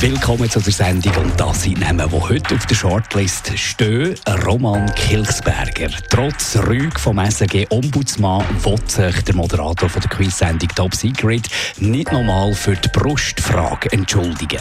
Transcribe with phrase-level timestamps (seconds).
[0.00, 4.14] Willkommen zu der Sendung und das sind Namen, die heute auf der Shortlist stehen.
[4.44, 5.88] Roman Kilchsberger.
[6.10, 12.12] Trotz Rüg vom SRG Ombudsmann will sich der Moderator von der Quiz-Sendung Top Secret nicht
[12.12, 14.60] nochmal für die Brustfrage entschuldigen.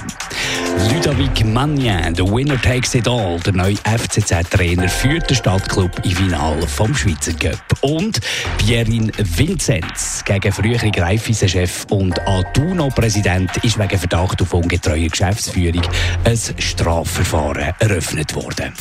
[0.93, 6.67] Ludovic Magnin, der Winner takes it all, der neue FCZ-Trainer, führt den Stadtclub im Finale
[6.67, 7.59] vom Schweizer Cup.
[7.81, 8.21] Und
[8.57, 14.53] Pierin Vinzenz gegen frühere Greifeisen-Chef und Aduno-Präsident Präsident ist wegen Verdacht auf
[14.85, 15.81] ungetreue Geschäftsführung
[16.23, 18.71] ein Strafverfahren eröffnet worden.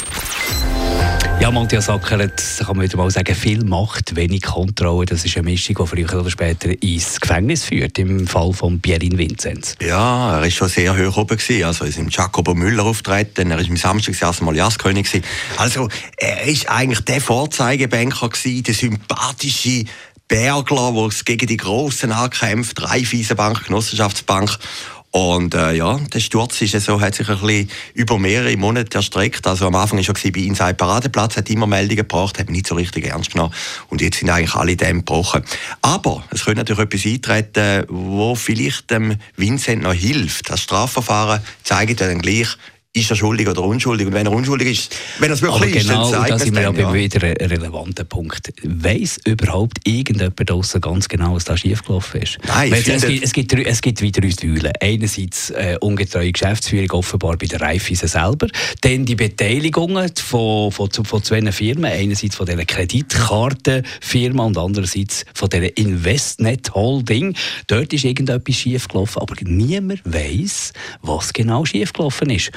[1.41, 5.07] Ja, Matthias Ackeret, kann man wieder mal sagen, viel Macht, wenig Kontrolle.
[5.07, 9.19] Das ist eine Mischung, die früher oder später ins Gefängnis führt, im Fall von Pierin
[9.19, 9.75] Vinzenz.
[9.81, 11.37] Ja, er war schon sehr hoch oben.
[11.37, 11.65] Gewesen.
[11.65, 15.23] Also, er ist im Jacobo Müller auftreten, er ist im Samstag das Mal Jazzkönig.
[15.57, 19.85] Also, er ist eigentlich der Vorzeigebanker, gewesen, der sympathische
[20.29, 24.59] Bergler, der gegen die Grossen ankämpft, Raiffeisenbank, Genossenschaftsbank.
[25.15, 29.47] Und äh, ja, der Sturz ist so, hat sich ein bisschen über mehrere Monate erstreckt.
[29.47, 32.75] Also am Anfang war er bei Inside Paradeplatz, hat immer Meldungen gebracht, hat nicht so
[32.75, 33.55] richtig ernst genommen.
[33.91, 35.45] Und jetzt sind eigentlich alle Dämme gebrochen.
[35.83, 40.51] Aber es könnte natürlich etwas eintreten, wo vielleicht dem Vincent noch hilft.
[40.51, 42.49] Das Strafverfahren zeigt ja dann gleich,
[42.95, 44.07] ist er schuldig oder unschuldig?
[44.07, 46.55] Und wenn er unschuldig ist, wenn er es wirklich Aber ist, genau, dann da sind
[46.55, 48.53] wir dann, ja wieder ein relevanter Punkt.
[48.63, 52.39] Weiss überhaupt irgendjemand draussen ganz genau, was da schiefgelaufen ist?
[52.47, 54.73] Nein, es, es, gibt, es, gibt, es gibt wieder drei Säulen.
[54.81, 58.47] Einerseits äh, ungetreue Geschäftsführung offenbar bei der Raiffeisen selber,
[58.83, 65.49] dann die Beteiligungen von, von, von zwei Firmen, einerseits von dieser Kreditkartenfirma und andererseits von
[65.49, 67.35] dieser Investnet Holding.
[67.67, 70.73] Dort ist irgendetwas schiefgelaufen, aber niemand weiß,
[71.03, 72.53] was genau schiefgelaufen ist.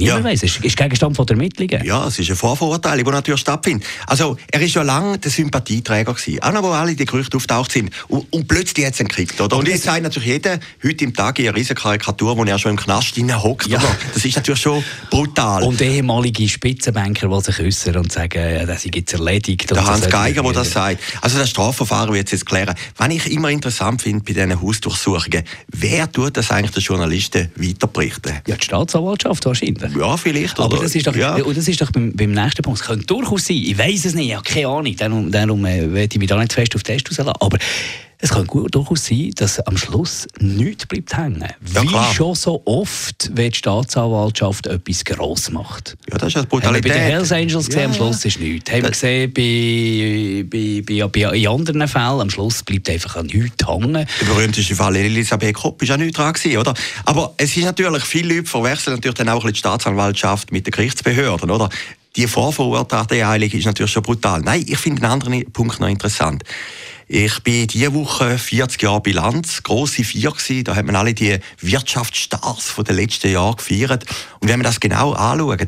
[0.00, 0.30] Niemand ja.
[0.30, 1.84] weiß, es ist Gegenstand von der Ermittlungen.
[1.84, 3.86] Ja, es ist eine Vorverurteilung, die natürlich stattfindet.
[4.06, 7.72] Also, er ist ja lange der Sympathieträger gewesen, auch noch, wo alle die Gerüchte auftaucht
[7.72, 7.90] sind.
[8.08, 9.56] Und, und plötzlich hat es gekriegt, oder?
[9.58, 12.72] Und jetzt sagt natürlich jeder, heute im Tag in einer riesen Karikatur, wo er schon
[12.72, 13.80] im Knast hockt, ja.
[14.14, 15.62] Das ist natürlich schon brutal.
[15.62, 19.70] Und ehemalige Spitzenbanker, die sich äußern und sagen, das ist jetzt erledigt.
[19.70, 21.00] Der Hans Geiger, der das sagt.
[21.20, 22.74] Also, das Strafverfahren wird jetzt klären.
[22.96, 28.40] Was ich immer interessant finde bei diesen Hausdurchsuchungen, wer tut das eigentlich den Journalisten weiterberichten?
[28.46, 29.89] Ja, die Staatsanwaltschaft wahrscheinlich.
[29.98, 30.58] Ja, vielleicht.
[30.58, 31.38] Aber das ist doch, ja.
[31.38, 32.80] das ist doch beim, beim nächsten Punkt.
[32.80, 35.92] Es könnte durchaus sein, ich weiß es nicht, ich habe keine Ahnung, darum, darum äh,
[35.92, 37.36] werde ich mich da nicht fest auf den Test rauslassen.
[37.40, 37.58] Aber
[38.22, 41.48] es kann gut durchaus sein, dass am Schluss nichts bleibt hängen.
[41.72, 42.12] Ja, Wie klar.
[42.12, 45.96] schon so oft, wenn die Staatsanwaltschaft etwas gross macht.
[46.10, 46.92] Ja, das ist ja Brutalität.
[46.92, 47.86] Haben wir bei den Hells Angels gesehen, ja.
[47.86, 48.70] am Schluss ist nichts.
[48.70, 50.44] Haben wir gesehen bei,
[50.84, 53.92] bei, bei, in anderen Fällen, am Schluss bleibt einfach nichts hängen.
[53.92, 56.74] Der berühmteste Fall Elisabeth Kopp war ja nicht dran gewesen, oder?
[57.06, 61.50] Aber es ist natürlich, viele Leute verwechseln natürlich dann auch die Staatsanwaltschaft mit den Gerichtsbehörden,
[61.50, 61.70] oder?
[62.16, 64.40] Die Vorverurteilung ist natürlich schon brutal.
[64.40, 66.42] Nein, ich finde einen anderen Punkt noch interessant.
[67.12, 70.62] Ich bin diese Woche 40 Jahre Bilanz, grosse Vier gewesen.
[70.62, 74.04] Da hat man alle die Wirtschaftsstars von den letzten Jahren gefeiert.
[74.38, 75.58] Und wenn man das genau anschaut,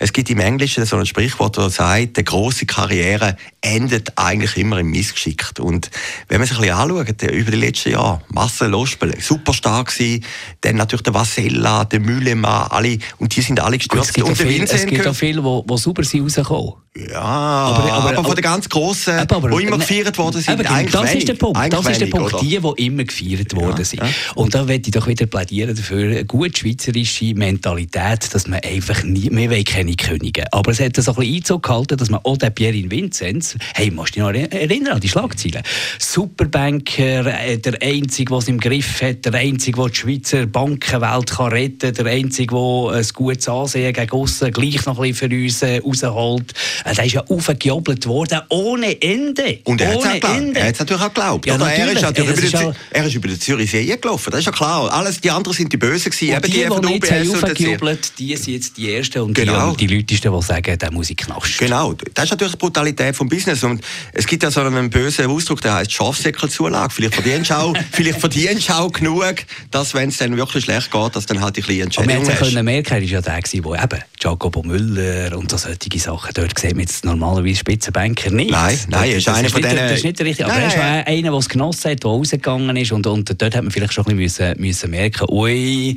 [0.00, 4.78] es gibt im Englischen so ein Sprichwort, das sagt, eine grosse Karriere endet eigentlich immer
[4.78, 5.52] im Missgeschick.
[5.60, 5.88] Und
[6.26, 10.24] wenn man sich ein bisschen anschaut, über die letzten Jahre, Marcel Ospel, super stark gewesen,
[10.62, 14.08] dann natürlich der Vasella, der Müllemann, alle, und die sind alle gestürzt.
[14.08, 16.74] Es gibt, und viel, es gibt auch viele, die, die super sind rausgekommen.
[17.10, 20.92] Ja, aber, aber, aber, von den ganz Grossen, die immer gefeiert worden sind, aber, eigentlich
[20.92, 21.72] Das ist der Punkt.
[21.72, 22.34] Das ist der Punkt.
[22.34, 22.42] Oder?
[22.42, 24.02] Die, die immer gefeiert worden sind.
[24.02, 24.08] Ja.
[24.34, 29.04] Und da möchte ich doch wieder plädieren dafür, eine gute schweizerische Mentalität, dass man einfach
[29.04, 30.52] nie, wir wollen keine Könige.
[30.52, 33.90] Aber es hat so ein bisschen Einzug gehalten, dass man auch den Pierre Vinzenz, hey,
[33.90, 35.62] musst du dich noch erinnern an die Schlagzeilen?
[35.98, 41.30] Superbanker, äh, der Einzige, der es im Griff hat, der Einzige, der die Schweizer Bankenwelt
[41.30, 45.30] kann retten kann, der Einzige, der ein gutes Ansehen gegen aussen gleich noch ein bisschen
[45.30, 46.54] für uns äh, rausholt.
[46.96, 49.60] Der ist ja aufgejobelt worden, ohne Ende.
[49.64, 51.46] Und er hat es natürlich auch geglaubt.
[51.46, 51.56] Ja?
[51.56, 54.92] Er, ist natürlich über den, er ist über den Zürichsee gelaufen, das ist ja klar.
[54.92, 56.34] Alles, die anderen sind die Bösen gewesen.
[56.34, 59.72] Und die, die, die, die nicht aufgejubelt die sind jetzt die Ersten und genau.
[59.72, 61.58] die, die Leute, die sagen, der muss ich knast.
[61.58, 63.62] Genau, das ist natürlich die Brutalität vom Business.
[63.64, 63.82] Und
[64.12, 66.92] es gibt ja so einen bösen Ausdruck, der heißt Schafsäckelzulage.
[66.92, 69.36] Vielleicht verdienst du auch, vielleicht verdienst auch genug,
[69.70, 72.42] dass, wenn es dann wirklich schlecht geht, dass dann halt die kleinen Entschädigungen hast.
[72.42, 76.30] Aber wir merken, er war ja der, der eben Jacobo Müller und so solche Sachen,
[76.34, 78.50] dort sieht man jetzt normalerweise Spitzenbanker nicht.
[78.50, 79.76] Nein, nein, das, ist einer von denen...
[79.76, 81.06] Das ist nicht der richtige, aber ja, schon ja.
[81.06, 84.06] einer, der es genossen hat, der rausgegangen ist und, und dort hat man vielleicht schon
[84.06, 85.96] ein bisschen müssen, müssen merken, ui,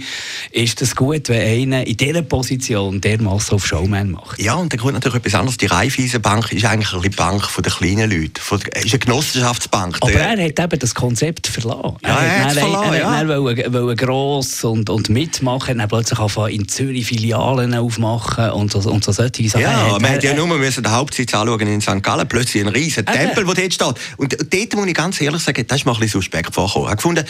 [0.51, 4.41] ist das gut, wenn einer in dieser Position dermassen auf Showman macht?
[4.41, 5.57] Ja, und der Grund natürlich etwas anderes.
[5.57, 8.39] Die Raiffeisenbank ist eigentlich eine Bank von den kleinen Leuten.
[8.39, 9.97] Von, ist eine Genossenschaftsbank.
[10.01, 11.97] Aber er hat eben das Konzept verlassen.
[12.03, 15.87] Ja, er, er hat es verlassen, er, er, wollte, wollte gross und, und mitmachen, dann
[15.87, 19.61] plötzlich anfangen in Zürich Filialen aufmachen und so, und so solche Sachen.
[19.61, 22.01] Ja, man hätte ja nur müssen den Hauptsitz anschauen in St.
[22.01, 23.95] Gallen, plötzlich ein riesen Tempel, der dort steht.
[24.17, 26.85] Und dort muss ich ganz ehrlich sagen, das ist mir ein bisschen suspekt vorgekommen.
[26.85, 27.25] Ich habe gefunden,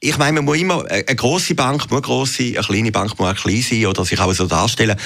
[0.00, 3.28] ich meine, man muss immer, eine grosse Bank muss gross sein, eine kleine Bank muss
[3.28, 4.96] auch klein sein oder sich auch so darstellen.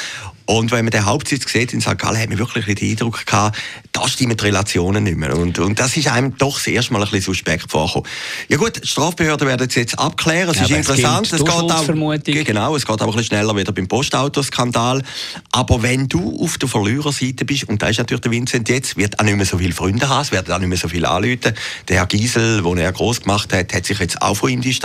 [0.50, 1.96] Und wenn man den Hauptsitz sieht in St.
[1.96, 3.56] Gallen, hat man wirklich den Eindruck gehabt,
[3.92, 5.36] da stimmen die Relationen nicht mehr.
[5.36, 8.08] Und, und das ist einem doch das erste Mal ein bisschen suspekt vorgekommen.
[8.48, 10.50] Ja gut, die Strafbehörden werden es jetzt abklären.
[10.50, 11.26] Es ja, ist interessant.
[11.28, 15.04] Es, es geht auch, genau, es geht auch ein bisschen schneller wieder beim Postautoskandal.
[15.52, 19.20] Aber wenn du auf der Verliererseite bist, und da ist natürlich der Vincent jetzt, wird
[19.20, 21.54] auch nicht mehr so viele Freunde haben, es werden auch nicht mehr so viele anrufen.
[21.86, 24.79] Der Herr Giesel, den er groß gemacht hat, hat sich jetzt auch von ihm distanziert.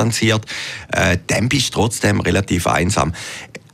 [0.91, 3.13] Äh, dann bist du trotzdem relativ einsam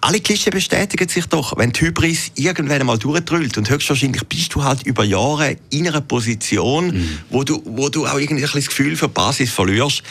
[0.01, 4.63] alle Klischee bestätigen sich doch, wenn die Hybris irgendwann einmal durchdrüllt und höchstwahrscheinlich bist du
[4.63, 7.19] halt über Jahre in einer Position, mhm.
[7.29, 10.01] wo, du, wo du auch irgendwie ein das Gefühl für Basis verlierst.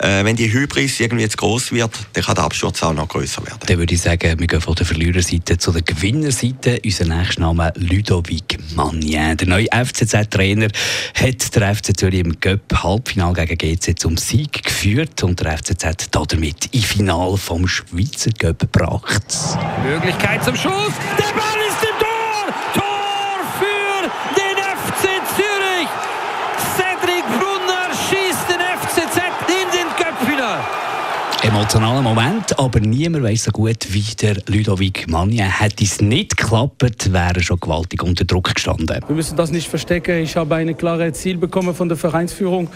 [0.00, 3.44] Äh, wenn die Hybris irgendwie jetzt groß wird, dann kann der Absturz auch noch größer
[3.46, 3.58] werden.
[3.66, 6.80] Dann würde ich sagen, wir gehen von der Verliererseite zu der Gewinnerseite.
[6.82, 9.36] Unser nächster Name Ludovic Magnin.
[9.36, 10.68] Der neue FCZ-Trainer
[11.14, 16.70] hat der FC Zürich im Cup-Halbfinale gegen GC zum Sieg geführt und der FCZ damit
[16.72, 19.22] im Finale vom Schweizer Cup gebracht.
[19.84, 20.94] Möglichkeit zum Schuss.
[21.18, 21.49] Der Ball
[31.50, 35.40] Emotionaler Moment, aber niemand weiß so gut wie der Ludovic Magnin.
[35.40, 39.00] Hätte es nicht geklappt, wäre er schon gewaltig unter Druck gestanden.
[39.04, 40.22] Wir müssen das nicht verstecken.
[40.22, 42.68] Ich habe ein klares Ziel bekommen von der Vereinsführung.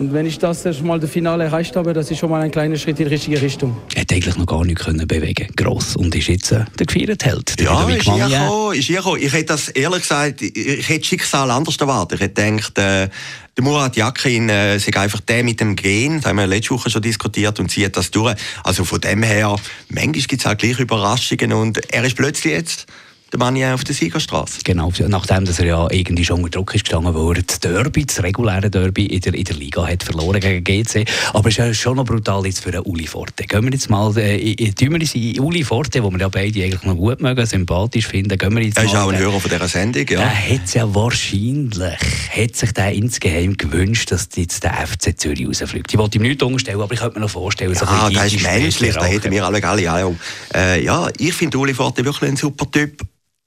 [0.00, 2.74] Und wenn ich das mal das Finale erreicht habe, das ist schon mal ein kleiner
[2.74, 3.76] Schritt in die richtige Richtung.
[3.94, 5.94] Er hat eigentlich noch gar nichts können bewegen Gross.
[5.94, 7.60] Und ist jetzt äh, der gefeiert Held.
[7.60, 9.22] Ja, ist hier gekommen, ist hier gekommen.
[9.22, 12.18] Ich hätte das ehrlich gesagt, ich hätte Schicksal anders erwartet.
[12.20, 13.08] Ich hätte gedacht, äh,
[13.56, 16.90] der Murat Yakin äh, sei einfach der mit dem Gen, das haben wir letzte Woche
[16.90, 18.36] schon diskutiert, und zieht das durch.
[18.62, 19.56] Also von dem her,
[19.88, 22.86] manchmal gibt es halt gleich Überraschungen und er ist plötzlich jetzt
[23.36, 24.60] der Mann auf der Siegerstraße.
[24.64, 28.22] Genau, nachdem dass er ja irgendwie schon unter Druck ist gestanden, er das Derby, das
[28.22, 31.06] reguläre Derby in der, in der Liga hat verloren gegen GC.
[31.32, 33.44] Aber es ist ja schon noch brutal jetzt für einen Uli Forte.
[33.44, 36.82] Gehen wir jetzt mal äh, tun wir in Uli Forte, wo wir ja beide eigentlich
[36.82, 39.68] noch gut mögen, sympathisch finden, gehen wir jetzt Er ist auch ein Hörer von dieser
[39.68, 40.18] Sendung, ja.
[40.18, 41.98] Der hat ja wahrscheinlich,
[42.30, 45.92] hat sich der insgeheim gewünscht, dass jetzt der FC Zürich rausfliegt.
[45.92, 48.32] Ich wollte ihm nichts unterstellen, aber ich könnte mir noch vorstellen, ja, so ein das
[48.32, 50.10] ist menschlich, da hätten wir alle alle ja.
[50.54, 53.02] Äh, ja, ich finde Uli Forte wirklich ein super Typ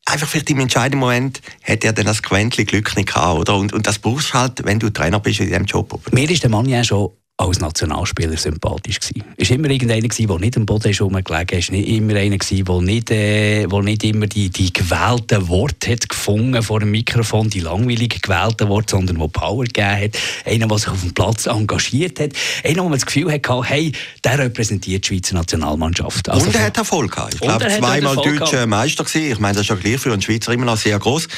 [0.09, 3.55] einfach vielleicht im entscheidenden Moment hat er dann das Quäntchen Glück nicht gehabt, oder?
[3.55, 5.99] Und, und das brauchst du halt, wenn du Trainer bist in diesem Job.
[6.11, 9.23] Mir ist der Mann ja schon als Nationalspieler sympathisch gewesen.
[9.37, 13.11] Ist immer irgendeiner der nicht am Boden ist rumgelegen ist, nicht immer einer der nicht,
[13.11, 18.21] äh, der nicht immer die, die gewählten Worte hat gefunden vor dem Mikrofon, die langweilig
[18.21, 20.11] gewählten Worte, sondern der Power gegeben hat.
[20.45, 22.31] Einer, der sich auf dem Platz engagiert hat.
[22.65, 23.93] Einer, wo man das Gefühl hatte, hey,
[24.23, 26.27] der repräsentiert die Schweizer Nationalmannschaft.
[26.27, 27.35] Also und er hat Erfolg gehabt.
[27.35, 29.31] Ich glaube, zweimal deutscher Meister gewesen.
[29.31, 31.29] Ich meine, das ist ja gleich für einen Schweizer immer noch sehr groß.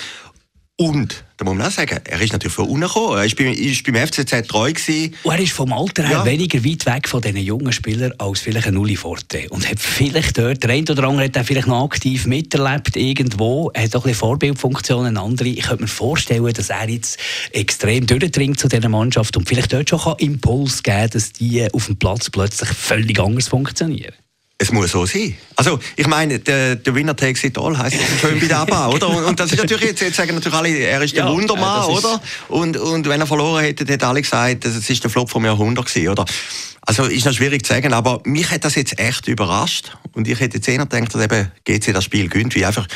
[0.82, 3.16] Und, da muss man auch sagen, er ist natürlich von unten gekommen.
[3.16, 5.14] Er ist beim, ist beim FCZ treu gewesen.
[5.22, 6.26] Und er ist vom Alter her ja.
[6.26, 9.48] weniger weit weg von diesen jungen Spielern als vielleicht ein Uli Forte.
[9.50, 13.84] Und hat vielleicht dort, der eine oder andere hat vielleicht noch aktiv miterlebt irgendwo, er
[13.84, 15.50] hat auch ein bisschen Vorbildfunktionen, andere.
[15.50, 17.20] Ich könnte mir vorstellen, dass er jetzt
[17.52, 21.86] extrem durchdringt zu dieser Mannschaft und vielleicht dort schon Impuls geben kann, dass die auf
[21.86, 24.16] dem Platz plötzlich völlig anders funktionieren
[24.62, 25.36] es muss so sein.
[25.56, 29.10] Also, ich meine, der, der Winner takes it all heisst schön bei der ABBA, oder?
[29.10, 31.90] Und, und, das ist natürlich, jetzt, jetzt sagen natürlich alle, er ist der ja, Wundermann,
[31.90, 32.22] äh, oder?
[32.48, 35.88] Und, und wenn er verloren hätte, hätten alle gesagt, das ist der Flop vom Jahrhundert
[35.88, 36.26] gewesen, oder?
[36.82, 39.98] Also, ist noch schwierig zu sagen, aber mich hat das jetzt echt überrascht.
[40.14, 42.88] Und ich hätte jetzt eher gedacht, dass eben GC das Spiel gönnt, wie einfach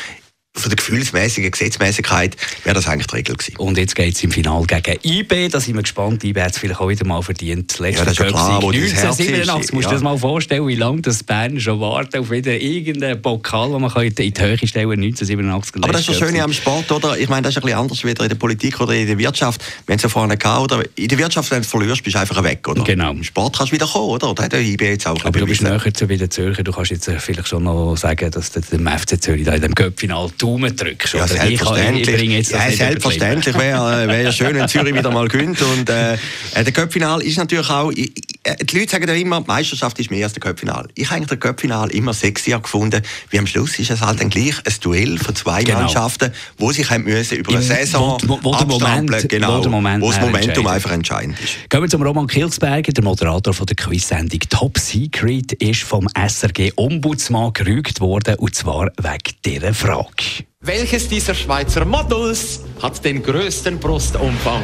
[0.56, 3.56] von der gefühlsmäßigen Gesetzmäßigkeit wäre das eigentlich die Regel gewesen.
[3.58, 5.48] Und jetzt geht es im Finale gegen IB.
[5.48, 6.24] Da sind wir gespannt.
[6.24, 7.78] IB hat es vielleicht auch wieder mal verdient.
[7.78, 9.72] Letzte ja, das ist klar, wo 1987.
[9.72, 13.20] Musst du dir das mal vorstellen, wie lange das Bern schon wartet auf wieder irgendeinen
[13.20, 15.02] Pokal, den man in die Höhe stellen kann.
[15.02, 15.82] 1987.
[15.82, 17.18] Aber das ist das Schöne am Sport, oder?
[17.18, 19.60] Ich meine, das ist ein bisschen anders wieder in der Politik oder in der Wirtschaft.
[19.86, 20.84] Wir haben es ja vorhin gehabt, oder?
[20.94, 22.84] In der Wirtschaft, wenn du verlierst, bist du einfach weg, oder?
[22.84, 23.10] Genau.
[23.10, 24.34] Im Sport kannst du wieder kommen, oder?
[24.34, 26.62] Da hat der IB jetzt auch Aber du bist näher zu wieder Zürcher.
[26.62, 30.30] Du kannst jetzt vielleicht schon noch sagen, dass der FC Zürich da in dem Cup-Final
[30.46, 31.14] Daumen drückst.
[31.14, 32.08] Ja, selbstverständlich.
[32.08, 35.60] Ich, ich jetzt ja, selbstverständlich wäre wär schön, wenn Zürich wieder mal gewinnt.
[35.60, 36.16] Und äh,
[36.54, 37.90] der Köpfinal ist natürlich auch...
[37.90, 38.12] Ich,
[38.44, 40.88] äh, die Leute sagen ja immer, die Meisterschaft ist mehr als der Köpfinal.
[40.94, 44.56] Ich habe den Köpfinal immer sexier gefunden, wie am Schluss ist es halt dann gleich
[44.64, 45.80] ein Duell von zwei genau.
[45.80, 50.02] Mannschaften, wo sich haben müssen über eine Saison wo, wo, wo Moment, genau, wo, Moment
[50.02, 51.68] wo das Momentum einfach entscheidend ist.
[51.68, 56.72] Gehen wir zum Roman Kilsberger, der Moderator von der Quiz-Sendung Top Secret ist vom SRG
[56.76, 60.35] Ombudsmann gerügt worden, und zwar wegen dieser Frage.
[60.60, 64.62] Welches dieser Schweizer Models hat den größten Brustumfang?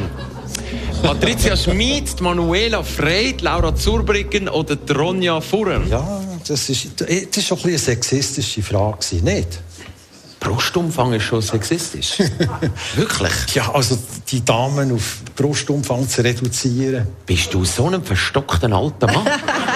[1.03, 5.83] Patricia Schmid, Manuela Freit, Laura Zurbriggen oder Ronja Furrer?
[5.89, 9.61] Ja, das ist, das ist schon ein eine sexistische Frage, nicht?
[10.43, 12.19] Brustumfang ist schon sexistisch.
[12.97, 13.33] Wirklich?
[13.55, 13.97] Ja, also
[14.29, 17.07] die Damen auf Brustumfang zu reduzieren.
[17.25, 19.27] Bist du so ein verstockter alter Mann?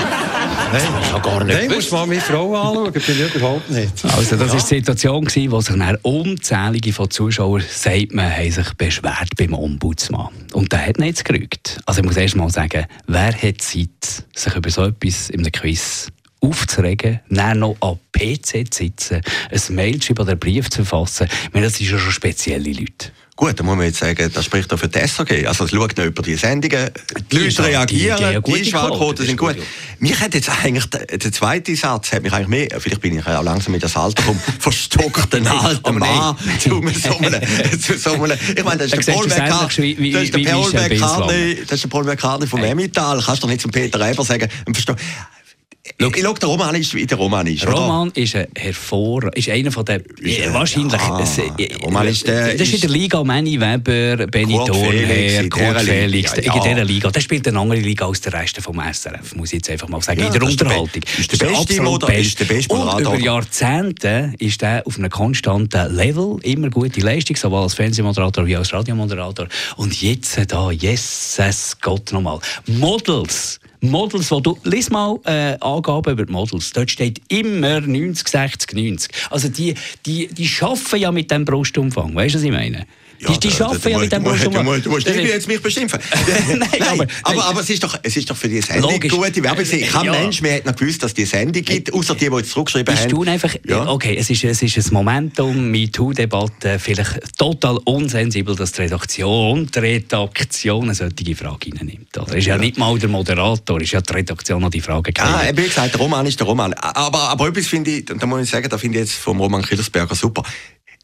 [0.77, 4.05] Nein, gar nicht Nein, musst mal meine Frau anschauen, bin ich überhaupt nicht.
[4.05, 4.55] Also das war ja.
[4.55, 10.29] die Situation, wo sich dann unzählige von Zuschauern, sagt man, haben sich beschwert beim Ombudsmann.
[10.53, 11.79] Und der hat nicht gerügt.
[11.87, 15.53] Also ich muss erst mal sagen, wer hat Zeit, sich über so etwas in einem
[15.53, 16.09] Quiz
[16.41, 20.85] aufzuregen, dann noch am PC zu sitzen, ein Mail zu schreiben oder einen Brief zu
[20.85, 21.29] verfassen.
[21.45, 23.11] Ich meine, das sind ja schon spezielle Leute.
[23.37, 25.47] Gut, da muss man jetzt sagen, das spricht auch für die SRG.
[25.47, 26.89] Also es schaut noch über die Sendungen,
[27.19, 29.57] die, die Leute reagieren, die, die Einschaltquoten sind gut.
[29.99, 33.43] Mich hat jetzt eigentlich, der, zweite Satz hat mich eigentlich mehr, vielleicht bin ich auch
[33.43, 36.77] langsam mit das Alter vom verstockten alten Mann zu so
[37.19, 37.43] einem,
[37.79, 41.57] zu so einem, ich meine, das ist der Paul McCartney, das ist der Paul McCartney,
[41.57, 43.21] das ist der Paul McCartney vom Emmental.
[43.23, 44.49] Kannst du doch nicht zum Peter Eber sagen,
[46.01, 47.67] Schau, ich der Roman ist, wie der Roman ist.
[47.67, 48.17] Roman oder?
[48.17, 51.01] ist ein hervor, ist einer von den ja, wahrscheinlich.
[51.01, 51.41] Ah, es,
[51.83, 56.35] Roman ist der, das ist in der Liga Manny Weber, Benny Thornherr, Kurt Felix.
[56.37, 56.55] Ja, ja.
[56.55, 57.11] In dieser Liga.
[57.11, 60.03] Das spielt eine andere Liga als der Rest vom SRF, muss ich jetzt einfach mal
[60.03, 60.21] sagen.
[60.21, 61.03] Ja, in der Unterhaltung.
[61.19, 65.11] Ist der, ist der beste Ist der beste Und über Jahrzehnte ist er auf einem
[65.11, 69.49] konstanten Level, immer gute Leistung, sowohl als Fernsehmoderator wie als Radiomoderator.
[69.77, 72.41] Und jetzt da, Jesus Gott nochmal.
[72.67, 78.29] Models Models, wo du, lies mal äh, Angaben über die Models, dort steht immer 90,
[78.29, 79.11] 60, 90.
[79.31, 82.87] Also die, die, die arbeiten ja mit dem Brustumfang, weißt du, was ich meine?
[83.19, 84.63] Ja, die, die da, arbeiten ja mit dem Brustschummer.
[84.63, 85.99] Du, du, musst nicht jetzt mich beschimpfen.
[86.49, 89.13] nein, nein, aber, aber, aber, es, ist doch, es ist doch für die Sendung logisch.
[89.13, 89.65] gute Werbung.
[89.65, 90.13] Kein ja.
[90.13, 93.09] Mensch mehr hat noch gewusst, dass die Sendung gibt, außer die, die jetzt zurückgeschrieben haben.
[93.09, 93.89] Du einfach, ja.
[93.89, 99.79] Okay, es ist, es ist ein Momentum, MeToo-Debatte, vielleicht total unsensibel, dass die Redaktion, die
[99.79, 102.17] Redaktion eine solche Frage reinnimmt.
[102.17, 102.55] Es ist ja.
[102.55, 105.29] ja nicht mal der Moderator, es ist ja die Redaktion, die die Frage kennt.
[105.29, 106.75] Ah, wie gesagt, der Roman ist der Roman.
[106.75, 109.63] Aber, aber etwas finde ich, da muss ich sagen, da finde ich jetzt vom Roman
[109.63, 110.43] Killersberger super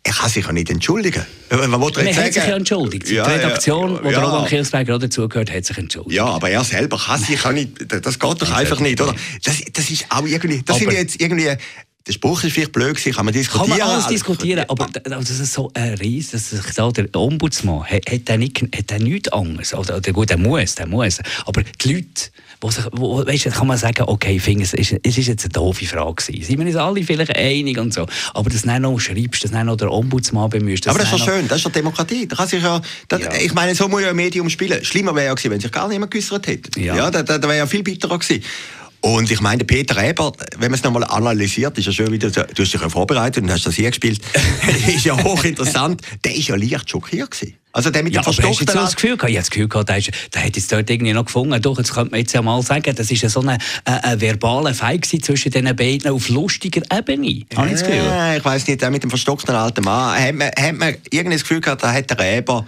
[0.04, 1.24] er kann sich ja nicht entschuldigen.
[1.50, 3.08] Man hat sich ja entschuldigt.
[3.08, 4.20] Ja, die Redaktion, ja, wo ja.
[4.20, 6.14] der Roman Kirsberger auch dazugehört, hat sich entschuldigt.
[6.14, 9.14] Ja, aber er selber kann sich ja nicht, das geht doch einfach nicht, oder?
[9.44, 11.56] Das, das ist auch irgendwie, das aber, sind jetzt irgendwie,
[12.06, 13.68] der Spruch ist vielleicht blöd kann man diskutieren.
[13.68, 17.84] Kann man alles diskutieren, aber das ist so ein Ries, dass sich da der Ombudsmann,
[17.84, 21.20] hat, hat er nicht, hat er nichts anderes, oder, oder gut, er muss, er muss,
[21.46, 22.30] aber die Leute,
[22.60, 25.44] wo sich, wo, weißt, kann man sagen, okay, ich finde, es ist, es ist jetzt
[25.44, 26.44] eine doofe Frage gewesen.
[26.44, 29.64] Sind wir uns alle vielleicht einig und so, aber das nicht noch schreibst, das nicht
[29.64, 30.88] noch der Ombudsmann bemühst.
[30.88, 32.26] Aber das ist doch schön, das ist doch Demokratie.
[32.26, 33.34] Da kann sich ja, das, ja.
[33.34, 34.84] Ich meine, so muss ja ein Medium spielen.
[34.84, 36.80] Schlimmer wäre ja gewesen, wenn sich gar niemand geäußert hätte.
[36.80, 38.42] Ja, ja da, da, da wäre ja viel bitterer gewesen.
[39.02, 42.30] Und ich meine, Peter Eber, wenn man es nochmal analysiert, ist ja schön, wie du,
[42.30, 44.20] du hast dich ja vorbereitet und hast das hier gespielt,
[44.86, 46.00] ist ja hochinteressant.
[46.24, 47.61] Der ist ja leicht schockiert gewesen.
[47.72, 48.68] Also der mit ja, dem verstockten...
[48.68, 49.30] Aber hast das Gefühl gehabt?
[49.30, 51.60] Ich habe das Gefühl gehabt, der, ist, der hat jetzt dort irgendwie noch gefunden.
[51.62, 54.74] Doch, jetzt könnte man jetzt ja mal sagen, das ist ja so ein äh, verbaler
[54.74, 57.44] Fight zwischen diesen beiden auf lustiger Ebene.
[57.56, 58.04] Habe ich das Gefühl?
[58.04, 61.38] Ja, ich weiss nicht, der mit dem verstockten alten Mann, hat man, hat man irgendein
[61.38, 62.66] Gefühl gehabt, da hat der Räber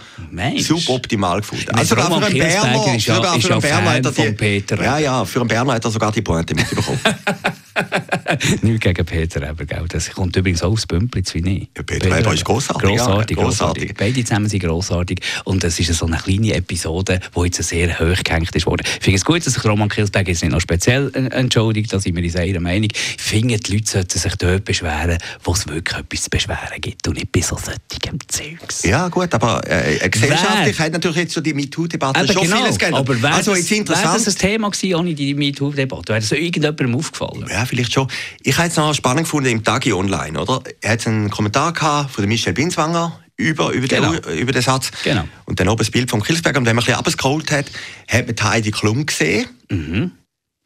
[0.57, 1.69] suboptimal gefunden.
[1.69, 4.81] Also sogar für einen Berner, ist ja, sogar für einen Berner hat er die, Peter.
[4.81, 6.99] Ja, ja, für einen Berner hat er sogar die Pointe mitbekommen.
[8.61, 9.85] Nicht gegen Peter Eber, gell?
[9.89, 11.69] Das kommt übrigens auch aus Bümplitz wie ich.
[11.75, 12.89] Ja, Peter, Peter Eber ist grossartig.
[12.89, 13.93] Grossartig, ja, grossartig.
[13.97, 14.94] Beide zusammen sind grossartig.
[15.43, 18.83] Und es ist so eine kleine Episode, die jetzt sehr hoch gehängt ist worden.
[18.85, 22.15] Ich finde es gut, dass sich Roman Kilsberg jetzt nicht noch speziell entschuldigt, da sind
[22.15, 22.89] wir in ihrer Meinung.
[22.91, 27.07] Ich finde, die Leute sollten sich dort beschweren, wo es wirklich etwas zu beschweren gibt
[27.07, 28.83] und nicht bei so solchen Zeugs.
[28.83, 33.01] Ja, gut, aber äh, gesellschaftlich hat natürlich jetzt so die MeToo-Debatte schon genau, vieles geändert.
[33.01, 36.09] Aber wäre also, das, wär das ein Thema gewesen ohne die MeToo-Debatte?
[36.09, 37.45] Wäre das so irgendjemandem aufgefallen?
[37.49, 38.07] Ja, vielleicht schon.
[38.41, 40.61] Ich habe jetzt noch spannend gefunden im Tagi Online, oder?
[40.81, 44.13] Er hat einen Kommentar gehabt von Michel Binswanger über, über, genau.
[44.13, 44.91] den, über den Satz.
[45.03, 45.23] Genau.
[45.45, 46.57] Und dann oben das Bild von Kilsberg.
[46.57, 47.65] Und wenn man ein bisschen abgescrollt hat,
[48.07, 50.11] hat man Heidi Klum gesehen, mhm.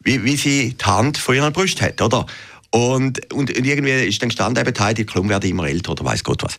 [0.03, 2.25] wie, wie sie die Hand vor ihrer Brust hat, oder?
[2.71, 6.43] Und, und, irgendwie ist dann gestanden, eben, Heidi Klum werde immer älter oder weiß Gott
[6.43, 6.57] was.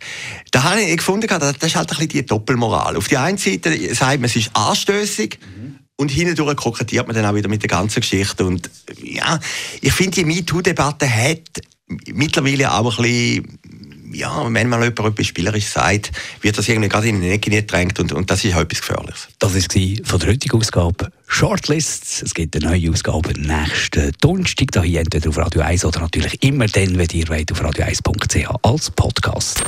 [0.50, 2.96] Da habe ich gefunden, das ist halt ein bisschen die Doppelmoral.
[2.96, 5.76] Auf der einen Seite sagt man, es ist anstößig, mhm.
[6.00, 8.46] Und hindurch kokettiert man dann auch wieder mit der ganzen Geschichte.
[8.46, 8.70] Und
[9.02, 9.38] ja,
[9.82, 11.42] ich finde, die MeToo-Debatte hat
[12.06, 13.58] mittlerweile auch ein bisschen
[14.12, 17.98] ja, wenn mal jemand etwas spielerisch sagt, wird das irgendwie gerade in den Ecke gedrängt
[18.00, 19.28] und, und das ist auch etwas Gefährliches.
[19.38, 19.60] Das war
[20.04, 22.22] von der heutigen Ausgabe Shortlists.
[22.22, 26.42] Es gibt eine neue Ausgabe nächsten Donnerstag, da hier entweder auf Radio 1 oder natürlich
[26.42, 29.62] immer dann, wenn ihr wollt, auf radio1.ch als Podcast.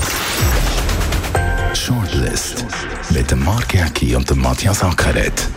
[1.75, 2.67] Shortlist
[3.11, 5.49] mit dem Mark Jäcki und dem Matthias Ackeret.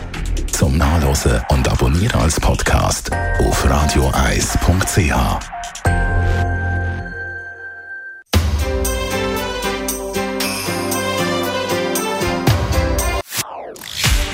[0.52, 5.55] Zum Nachlesen und Abonnieren als Podcast auf radio1.ch.